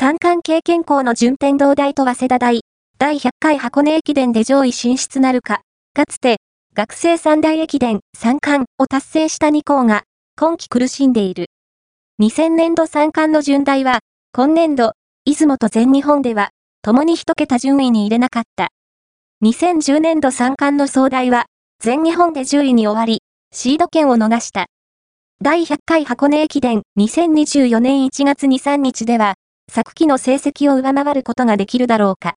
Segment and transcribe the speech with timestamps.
[0.00, 2.60] 三冠経験校の順天堂大と早稲田大、
[2.98, 6.36] 第100回箱根駅伝で上位進出なるか、かつて、
[6.72, 10.04] 学生三大駅伝三冠を達成した2校が、
[10.36, 11.46] 今季苦しんでいる。
[12.22, 13.98] 2000年度三冠の順大は、
[14.32, 14.92] 今年度、
[15.24, 16.50] 出雲と全日本では、
[16.80, 18.68] 共に一桁順位に入れなかった。
[19.42, 21.46] 2010年度三冠の総大は、
[21.80, 24.66] 全日本で10位に終わり、シード権を逃した。
[25.42, 29.34] 第100回箱根駅伝2024年1月2、3日では、
[29.70, 32.36] 昨季の成績を上回ることができるだろうか。